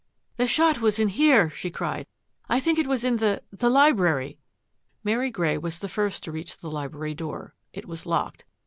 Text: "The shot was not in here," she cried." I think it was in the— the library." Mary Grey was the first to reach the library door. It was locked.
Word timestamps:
"The 0.37 0.47
shot 0.47 0.81
was 0.81 0.97
not 0.97 1.03
in 1.03 1.09
here," 1.09 1.51
she 1.51 1.69
cried." 1.69 2.07
I 2.49 2.59
think 2.59 2.79
it 2.79 2.87
was 2.87 3.03
in 3.05 3.17
the— 3.17 3.43
the 3.61 3.69
library." 3.69 4.39
Mary 5.03 5.29
Grey 5.29 5.59
was 5.59 5.77
the 5.77 5.87
first 5.87 6.23
to 6.23 6.31
reach 6.31 6.57
the 6.57 6.71
library 6.71 7.13
door. 7.13 7.53
It 7.71 7.87
was 7.87 8.07
locked. 8.07 8.43